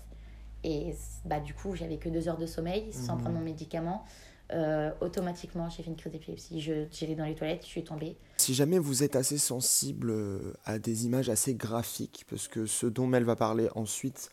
[0.64, 3.22] Et bah, du coup, j'avais que 2 heures de sommeil sans Mhm.
[3.22, 4.06] prendre mon médicament.
[4.54, 6.62] Euh, automatiquement, j'ai fait une crise d'épilepsie.
[6.62, 8.16] Je- J'allais dans les toilettes, je suis tombée.
[8.38, 12.86] Si jamais vous êtes assez sensible euh, à des images assez graphiques, parce que ce
[12.86, 14.30] dont Mel va parler ensuite,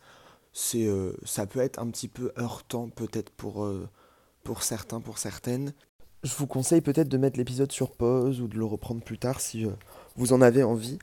[0.53, 3.89] c'est, euh, ça peut être un petit peu heurtant peut-être pour, euh,
[4.43, 5.73] pour certains, pour certaines.
[6.23, 9.41] Je vous conseille peut-être de mettre l'épisode sur pause ou de le reprendre plus tard
[9.41, 9.65] si
[10.15, 10.99] vous en avez envie.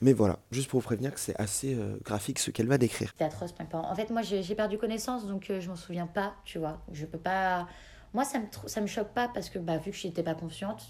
[0.00, 3.08] Mais voilà, juste pour vous prévenir que c'est assez euh, graphique ce qu'elle va décrire.
[3.10, 3.90] C'était atroce, mes parents.
[3.90, 6.80] En fait, moi, j'ai perdu connaissance, donc euh, je m'en souviens pas, tu vois.
[6.92, 7.66] Je peux pas.
[8.14, 10.34] Moi, ça me, ça me choque pas parce que, bah, vu que je n'étais pas
[10.34, 10.84] confiante,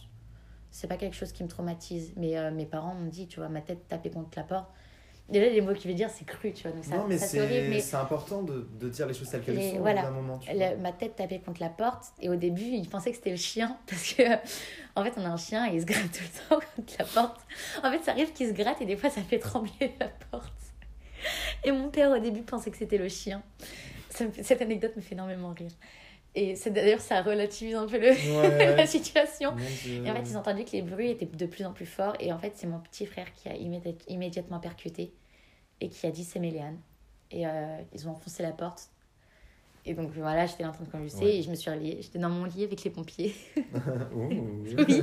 [0.71, 2.13] c'est pas quelque chose qui me traumatise.
[2.17, 4.71] Mais euh, mes parents m'ont dit, tu vois, ma tête tapée contre la porte.
[5.29, 6.73] Déjà, les mots qu'il veut dire, c'est cru, tu vois.
[6.73, 9.73] Donc, ça, non, mais c'est Mais important de, de dire les choses telles qu'elles Les-
[9.73, 10.01] sont voilà.
[10.03, 10.39] bout d'un moment.
[10.39, 12.07] tu ma tête tapée contre la porte.
[12.21, 13.77] Et au début, ils pensaient que c'était le chien.
[13.87, 14.23] Parce que,
[14.97, 17.05] en fait, on a un chien et il se gratte tout le temps contre la
[17.05, 17.41] porte.
[17.85, 20.53] En fait, ça arrive qu'il se gratte et des fois, ça fait trembler la porte.
[21.65, 23.43] Et mon père, au début, pensait que c'était le chien.
[24.11, 25.71] Ça cette anecdote me fait énormément rire.
[26.35, 28.11] Et c'est d'ailleurs, ça relativise un peu le,
[28.41, 29.53] Ouais, la situation.
[29.83, 30.05] Dieu.
[30.05, 32.15] Et en fait, ils ont entendu que les bruits étaient de plus en plus forts.
[32.21, 35.13] Et en fait, c'est mon petit frère qui a immédi- immédiatement percuté
[35.81, 36.79] et qui a dit c'est Méléane.
[37.31, 38.89] Et euh, ils ont enfoncé la porte.
[39.87, 41.37] Et donc voilà, j'étais en train de convulser Ouais.
[41.37, 41.99] et je me suis réveillée.
[42.03, 43.35] J'étais dans mon lit avec les pompiers.
[44.15, 45.03] Oui.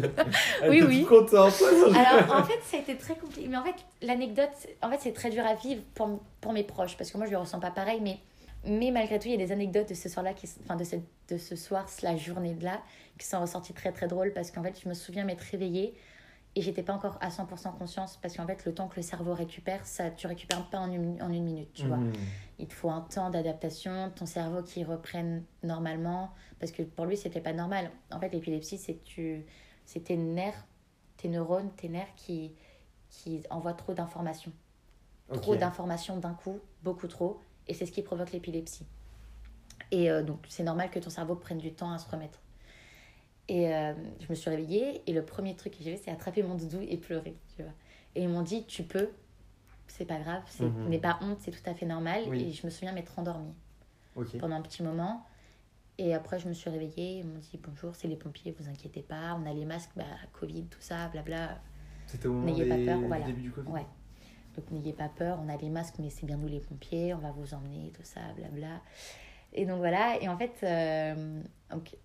[0.62, 1.00] Elle Oui, était oui.
[1.00, 1.54] toute contente.
[1.96, 3.48] Alors en fait, ça a été très compliqué.
[3.48, 4.50] Mais en fait, l'anecdote,
[4.82, 7.32] en fait, c'est très dur à vivre pour, pour mes proches parce que moi, je
[7.32, 8.00] le ressens pas pareil.
[8.02, 8.18] Mais,
[8.66, 11.04] mais malgré tout, il y a des anecdotes de ce soir-là, qui, enfin de, cette,
[11.30, 12.82] de ce soir, la journée-là,
[13.18, 15.96] qui sont ressorties très très drôles parce qu'en fait, je me souviens m'être réveillée
[16.56, 19.34] et j'étais pas encore à 100% conscience parce qu'en fait, le temps que le cerveau
[19.34, 21.98] récupère, ça, tu récupères pas en une, en une minute, tu vois.
[21.98, 22.14] Mhm.
[22.60, 27.18] Il te faut un temps d'adaptation, ton cerveau qui reprenne normalement, parce que pour lui,
[27.18, 27.92] c'était pas normal.
[28.12, 29.46] En fait, l'épilepsie, c'est tu,
[29.86, 30.66] c'est tes nerfs,
[31.18, 32.54] tes neurones, tes nerfs qui,
[33.10, 34.54] qui envoient trop d'informations.
[35.34, 38.86] Trop d'informations d'un coup, beaucoup trop, et c'est ce qui provoque l'épilepsie.
[39.92, 42.40] Et euh, donc, c'est normal que ton cerveau prenne du temps à se remettre.
[43.48, 46.42] Et euh, je me suis réveillée, et le premier truc que j'ai fait, c'est attraper
[46.44, 47.72] mon doudou et pleurer, tu vois.
[48.16, 49.10] Et ils m'ont dit, tu peux,
[49.88, 50.90] c'est pas grave, c'est Mhm.
[50.90, 52.24] n'aie pas honte, c'est tout à fait normal.
[52.28, 52.44] Oui.
[52.44, 53.54] Et je me souviens m'être endormie
[54.16, 54.36] Ok.
[54.38, 55.26] pendant un petit moment.
[55.98, 59.02] Et après, je me suis réveillée, ils m'ont dit bonjour, c'est les pompiers, vous inquiétez
[59.02, 61.62] pas, on a les masques, bah, Covid, tout ça, blabla.
[62.08, 63.26] C'était au moment N'ayez pas des- peur, voilà.
[63.26, 63.70] début du Covid?
[63.70, 63.86] Ouais.
[64.56, 67.20] Donc n'ayez pas peur, on a les masques, mais c'est bien nous les pompiers, on
[67.20, 68.82] va vous emmener, tout ça, blabla.
[69.54, 71.42] Et donc voilà, et en fait, euh,
[71.72, 71.96] donc,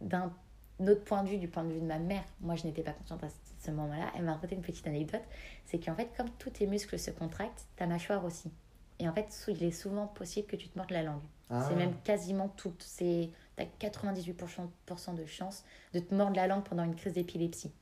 [0.00, 0.32] d'un
[0.80, 2.92] autre point de vue, du point de vue de ma mère, moi je n'étais pas
[2.92, 5.22] consciente à ce- moment-là, elle m'a raconté une petite anecdote,
[5.66, 8.50] c'est qu'en fait, comme tous tes muscles se contractent, ta mâchoire aussi.
[8.98, 11.22] Et en fait, il est souvent possible que tu te mordes la langue.
[11.50, 11.64] Ah.
[11.68, 12.74] C'est même quasiment tout.
[12.78, 17.72] C'est t'as 98% pourcent de chance de te mordre la langue pendant une crise d'épilepsie.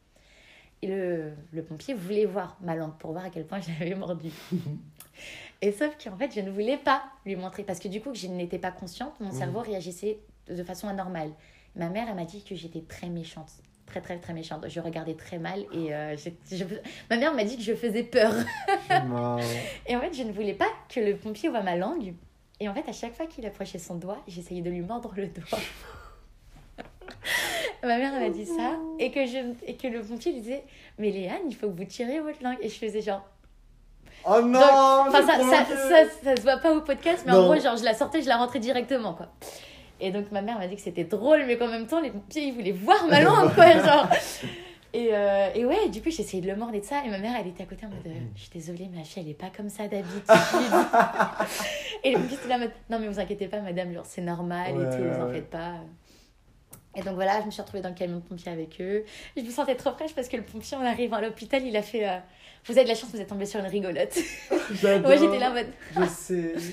[0.83, 3.95] Et le, le pompier voulait voir ma langue pour voir à quel point je l'avais
[3.95, 4.31] mordu.
[5.62, 8.16] Et sauf qu'en fait, je ne voulais pas lui montrer parce que du coup, que
[8.16, 9.35] je n'étais pas consciente, mon Mhm.
[9.38, 11.31] cerveau réagissait de, façon anormale.
[11.77, 13.51] Ma mère, elle m'a dit que j'étais très méchante.
[13.85, 14.64] Très, très, très méchante.
[14.69, 16.64] Je regardais très mal et euh, je-
[17.11, 18.33] ma mère m'a dit que je faisais peur.
[19.87, 22.14] Et en fait, je ne voulais pas que le pompier voie ma langue.
[22.61, 25.27] Et en fait, à chaque fois qu'il approchait son doigt, j'essayais de lui mordre le
[25.29, 25.59] doigt.
[27.87, 28.77] Ma mère m'a dit ça.
[28.99, 30.64] Et que, je, et que le pompier lui disait
[30.99, 32.59] Mais Léane, il faut que vous tiriez votre langue.
[32.61, 33.23] Et je faisais genre.
[34.27, 35.88] Oh non Enfin, j'ai ça, ça, provoqué.
[35.88, 38.29] ça, ça se voit pas au podcast, mais en gros, genre, je la sortais, je
[38.29, 39.29] la rentrais directement, quoi.
[39.99, 42.45] Et donc, ma mère m'a dit que c'était drôle, mais qu'en même temps, les pompiers,
[42.45, 44.09] ils voulaient voir ma langue, quoi, genre.
[44.93, 47.03] Et, euh, et ouais, du coup, j'ai essayé de le mordre et de ça.
[47.07, 49.23] Et ma mère, elle était à côté en mode euh, Je suis désolée, ma fille,
[49.23, 50.23] elle est pas comme ça d'habitude.
[52.05, 54.21] et les pompiers étaient là en mode Non, mais vous inquiétez pas, madame, genre, c'est
[54.23, 55.35] normal Ouais, et tout, vous en ouais.
[55.35, 55.75] faites pas.
[56.96, 59.05] Et donc voilà, je me suis retrouvée dans le camion de pompiers avec eux.
[59.37, 61.83] Je me sentais trop fraîche parce que le pompier, en arrivant à l'hôpital, il a
[61.83, 62.18] fait euh,
[62.64, 64.18] Vous avez de la chance, vous êtes tombée sur une rigolote.
[64.50, 66.55] Moi, j'étais là en mode Je sais.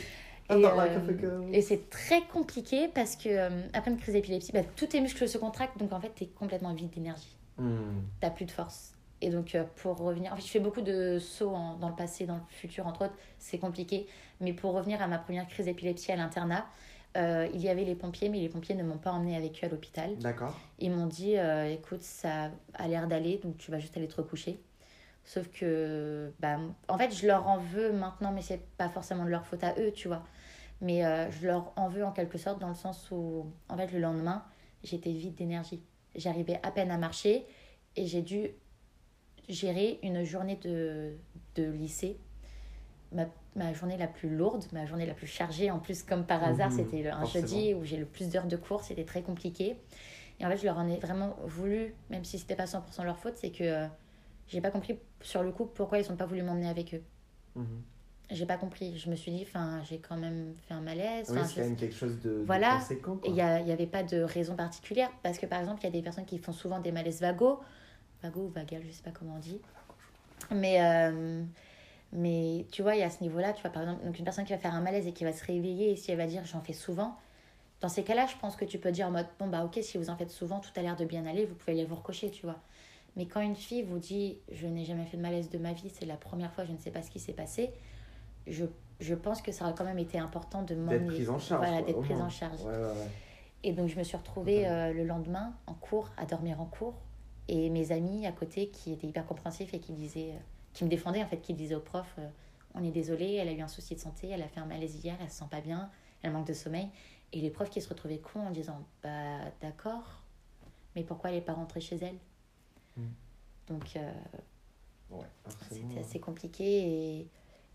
[0.49, 1.49] Et, I don't like a euh.
[1.51, 5.27] Et c'est très compliqué parce que euh, après une crise d'épilepsie, bah, tous tes muscles
[5.27, 7.35] se contractent, donc en fait, t'es complètement vide d'énergie.
[7.57, 7.99] Hmm.
[8.21, 8.93] T'as plus de force.
[9.19, 11.95] Et donc, euh, pour revenir, en fait, je fais beaucoup de sauts en- dans le
[11.95, 14.07] passé, dans le futur, entre autres, c'est compliqué.
[14.39, 16.65] Mais pour revenir à ma première crise d'épilepsie à l'internat,
[17.17, 19.67] euh, il y avait les pompiers, mais les pompiers ne m'ont pas emmené avec eux
[19.67, 20.15] à l'hôpital.
[20.17, 20.55] D'accord.
[20.79, 24.15] Ils m'ont dit euh, écoute, ça a l'air d'aller, donc tu vas juste aller te
[24.15, 24.59] recoucher.
[25.23, 29.29] Sauf que, bah, en fait, je leur en veux maintenant, mais c'est pas forcément de
[29.29, 30.23] leur faute à eux, tu vois.
[30.79, 33.91] Mais euh, je leur en veux en quelque sorte, dans le sens où, en fait,
[33.91, 34.45] le lendemain,
[34.83, 35.81] j'étais vide d'énergie.
[36.15, 37.45] J'arrivais à peine à marcher
[37.97, 38.51] et j'ai dû
[39.49, 41.17] gérer une journée de,
[41.55, 42.17] de lycée.
[43.11, 43.25] Ma,
[43.57, 45.69] ma journée la plus lourde, ma journée la plus chargée.
[45.71, 47.47] En plus, comme par hasard, Mhm, c'était un forcément.
[47.47, 49.75] jeudi où j'ai le plus d'heures de cours, c'était très compliqué.
[50.39, 53.17] Et en fait, je leur en ai vraiment voulu, même si c'était pas 100% leur
[53.17, 53.87] faute, c'est que euh,
[54.47, 57.01] j'ai pas compris sur le coup pourquoi ils ont pas voulu m'emmener avec eux.
[57.55, 57.81] Mhm.
[58.29, 58.97] J'ai pas compris.
[58.99, 61.27] Je me suis dit, enfin, j'ai quand même fait un malaise.
[61.31, 62.77] Oui, c'est je- quand même quelque chose de, de Voilà.
[62.79, 63.19] conséquent.
[63.23, 65.09] Et il n'y avait pas de raison particulière.
[65.23, 67.59] Parce que par exemple, il y a des personnes qui font souvent des malaises vagos.
[68.21, 69.59] Vago ou vagal, je sais pas comment on dit.
[70.51, 71.43] Mais, euh,
[72.13, 73.53] mais tu vois, il y a ce niveau-là.
[73.53, 75.33] Tu vois, par exemple, donc une personne qui va faire un malaise et qui va
[75.33, 77.15] se réveiller, et si elle va dire j'en fais souvent,
[77.81, 79.97] dans ces cas-là, je pense que tu peux dire en mode bon, bah ok, si
[79.97, 82.31] vous en faites souvent, tout a l'air de bien aller, vous pouvez aller vous recocher,
[82.31, 82.57] tu vois.
[83.15, 85.89] Mais quand une fille vous dit je n'ai jamais fait de malaise de ma vie,
[85.93, 87.71] c'est la première fois, je ne sais pas ce qui s'est passé,
[88.47, 88.65] je,
[88.99, 91.05] je pense que ça aurait quand même été important de D'être m'emmener.
[91.07, 91.65] prise en charge.
[91.67, 92.61] Voilà, d'être prise en charge.
[92.63, 93.07] Ouais, ouais, ouais.
[93.63, 96.93] Et donc, je me suis retrouvée euh, le lendemain en cours, à dormir en cours.
[97.49, 100.39] Et mes amis à côté qui étaient hyper compréhensifs et qui disaient, euh,
[100.77, 102.29] qui me défendaient en fait, qui disaient au prof euh,
[102.75, 105.03] On est désolé, elle a eu un souci de santé, elle a fait un malaise
[105.03, 105.89] hier, elle se sent pas bien,
[106.21, 106.87] elle manque de sommeil.
[107.33, 110.21] Et les profs qui se retrouvaient cons en disant Bah, d'accord,
[110.95, 112.17] mais pourquoi elle n'est pas rentrée chez elle?
[112.95, 113.07] Mm.
[113.69, 114.11] Donc, euh,
[115.09, 115.25] Ouais,
[115.71, 117.27] c'était assez compliqué et,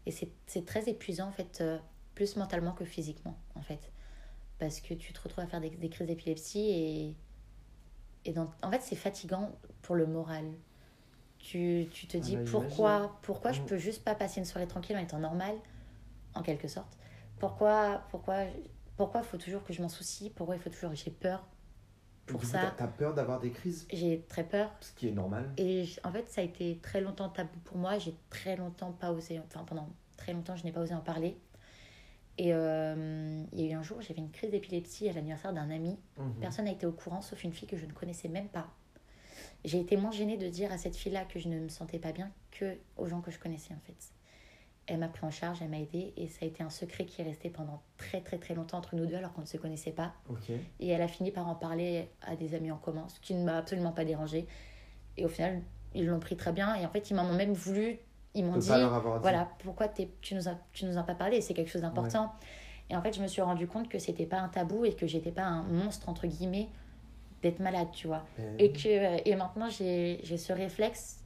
[0.05, 1.79] et c'est c'est très épuisant en fait, euh,
[2.15, 3.91] plus mentalement que physiquement en fait.
[4.59, 7.17] Parce que tu te retrouves à faire des, des crises d'épilepsie et,
[8.27, 10.45] et dans, en fait c'est fatigant pour le moral.
[11.42, 13.66] Tu, tu te Ah dis bah, pourquoi, pourquoi je Mm.
[13.66, 15.57] peux juste pas passer une soirée tranquille en étant normale,
[16.35, 16.98] en quelque sorte?
[17.38, 18.44] Pourquoi, pourquoi,
[18.96, 21.46] pourquoi faut toujours que je m'en soucie, pourquoi il faut toujours que j'ai peur
[22.26, 22.74] pour Du ça?
[22.76, 25.48] t'as- peur d'avoir des crises, J'ai très peur ce qui est normal.
[25.59, 27.98] et en fait, ça a été très longtemps tabou pour moi.
[27.98, 31.38] J'ai très longtemps pas osé, enfin pendant très longtemps, je n'ai pas osé en parler.
[32.38, 35.70] Et euh, il y a eu un jour, j'avais une crise d'épilepsie à l'anniversaire d'un
[35.70, 35.98] ami.
[36.16, 36.33] Mhm.
[36.40, 38.68] Personne n'a été au courant, sauf une fille que je ne connaissais même pas.
[39.64, 42.12] J'ai été moins gênée de dire à cette fille-là que je ne me sentais pas
[42.12, 43.94] bien que aux gens que je connaissais en fait.
[44.88, 47.20] Elle m'a pris en charge, elle m'a aidée et ça a été un secret qui
[47.22, 49.92] est resté pendant très très très longtemps entre nous deux alors qu'on ne se connaissait
[49.92, 50.12] pas.
[50.81, 53.44] Et elle a fini par en parler à des amis en commun, ce qui ne
[53.44, 54.46] m'a absolument pas dérangé.
[55.16, 55.62] Et au final,
[55.94, 56.75] ils l'ont pris très bien.
[56.75, 57.98] Et en fait, ils m'en ont même voulu.
[58.35, 58.85] Ils m'ont dit dit.
[59.20, 61.83] voilà, pourquoi t'es- tu nous as, tu nous en as pas parlé C'est quelque chose
[61.83, 62.33] d'important.
[62.90, 65.07] Et en fait, je me suis rendu compte que c'était pas un tabou et que
[65.07, 66.68] j'étais pas un monstre, entre guillemets,
[67.42, 68.24] d'être malade, tu vois.
[68.38, 71.18] Euh, Et, que, et maintenant, j'ai ce réflexe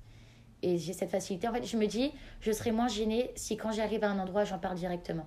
[0.62, 1.46] et j'ai cette facilité.
[1.48, 4.44] En fait, je me dis, je serais moins gênée si quand j'arrive à un endroit,
[4.44, 5.26] j'en parle directement.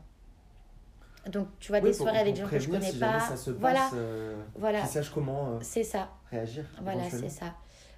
[1.27, 3.19] Donc, tu vois, oui, des pour- soirées avec des gens que je connais si pas.
[3.19, 6.09] ça se passe, voilà, euh, voilà, qu'ils sachent comment euh, c'est ça.
[6.31, 6.65] réagir.
[6.81, 7.53] Voilà, c'est ça.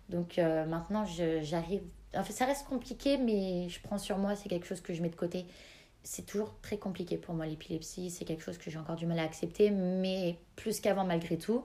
[0.10, 1.82] Donc euh, maintenant, je- j'arrive.
[2.16, 5.02] En fait, ça reste compliqué, mais je prends sur moi, c'est quelque chose que je
[5.02, 5.46] mets de côté.
[6.04, 8.10] C'est toujours très compliqué pour moi, l'épilepsie.
[8.10, 11.64] C'est quelque chose que j'ai encore du mal à accepter, mais plus qu'avant, malgré tout.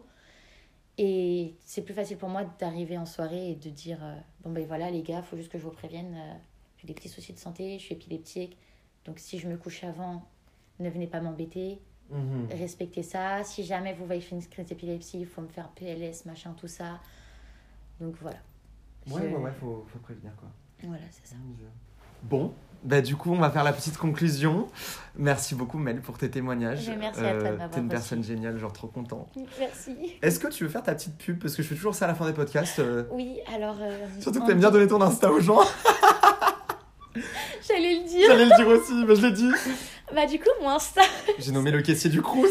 [0.98, 4.66] Et c'est plus facile pour moi d'arriver en soirée et de dire euh, Bon, ben
[4.66, 6.14] voilà, les gars, faut juste que je vous prévienne.
[6.16, 6.35] euh,
[6.78, 8.56] j'ai des petits soucis de santé, je suis épileptique.
[9.04, 10.22] Donc si je me couche avant,
[10.78, 12.46] ne venez pas m'embêter Mhm.
[12.52, 13.42] respectez ça.
[13.42, 17.00] Si jamais vous voyez une crise d'épilepsie, il faut me faire PLS, machin, tout ça.
[18.00, 18.38] Donc voilà.
[19.09, 20.48] Ouais, Je- ouais, ouais, faut, faut prévenir quoi.
[20.85, 21.37] Voilà, c'est ça.
[22.22, 22.52] Bon,
[22.83, 24.66] bah du coup, on va faire la petite conclusion.
[25.16, 26.88] Merci beaucoup, Mel, pour tes témoignages.
[26.88, 27.88] Mais merci à toi m'avoir T'es une reçu.
[27.88, 29.29] personne géniale, genre trop content.
[29.59, 29.96] Merci.
[30.22, 31.38] Est-ce que tu veux faire ta petite pub?
[31.40, 32.79] Parce que je fais toujours ça à la fin des podcasts.
[32.81, 33.76] euh, Oui, alors.
[33.81, 35.61] euh, Surtout que t'aimes bien donner ton Insta aux gens.
[37.66, 38.26] J'allais le dire.
[38.29, 39.50] J'allais le dire aussi, mais je l'ai dit.
[40.14, 41.00] Bah, du coup, mon Insta.
[41.38, 42.46] J'ai nommé le caissier du Crous.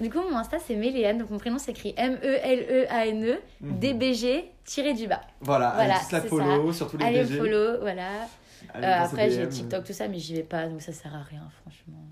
[0.00, 1.18] Du coup, mon Insta, c'est Méléane.
[1.18, 3.78] Donc, mon prénom s'écrit M-E-L-E-A-N-E, Mhm.
[3.80, 5.22] DBG, tiré du bas.
[5.40, 8.26] Voilà, allez Voilà, tous la follow sur tous les Allez, follow, voilà.
[8.74, 9.48] Allez Euh, après, j'ai.
[9.48, 12.04] TikTok, tout ça, mais j'y vais pas, donc ça sert à rien, franchement.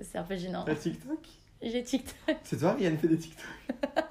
[0.00, 0.64] C'est un peu gênant.
[0.64, 1.18] T'as TikTok?
[1.60, 2.36] J'ai TikTok.
[2.44, 3.46] C'est toi, Rianne, fait des TikTok?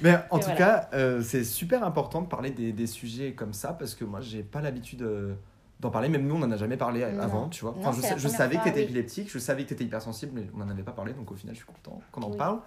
[0.00, 0.54] Mais en Et tout voilà.
[0.54, 4.20] cas, euh, c'est super important de parler des, des sujets comme ça parce que moi,
[4.20, 5.34] j'ai pas l'habitude euh,
[5.80, 6.08] d'en parler.
[6.08, 7.20] Même nous, on en a jamais parlé Non.
[7.22, 7.74] avant, tu vois.
[7.80, 8.80] Non, je, sais- savais que oui.
[8.80, 11.54] épileptique, je savais que t'étais hypersensible, mais on en avait pas parlé, donc au final,
[11.54, 12.36] je suis content qu'on en Oui.
[12.36, 12.60] parle.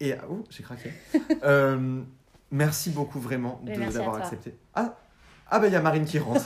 [0.00, 0.92] Et oh, j'ai craqué.
[1.44, 2.00] Euh,
[2.50, 4.56] merci beaucoup vraiment de- d'avoir accepté.
[4.74, 4.94] Ah,
[5.50, 6.44] ah bah il y a Marine qui rentre.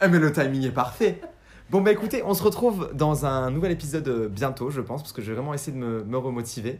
[0.00, 1.20] ah mais le timing est parfait.
[1.68, 5.12] Bon bah écoutez, on se retrouve dans un nouvel épisode euh, bientôt, je pense, parce
[5.12, 6.78] que je vais vraiment essayer de me, remotiver.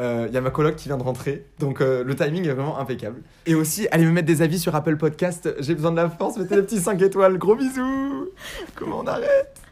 [0.00, 2.52] Euh, Il y a ma coloc qui vient de rentrer, donc euh, le timing est
[2.52, 3.22] vraiment impeccable.
[3.46, 6.36] Et aussi, allez me mettre des avis sur Apple Podcast, j'ai besoin de la force,
[6.36, 8.30] mettez des petits 5 étoiles, gros bisous
[8.74, 9.63] Comment on arrête?